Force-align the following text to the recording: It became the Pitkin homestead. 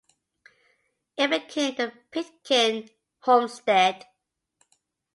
It 1.15 1.29
became 1.29 1.75
the 1.75 1.93
Pitkin 2.09 2.89
homestead. 3.19 4.07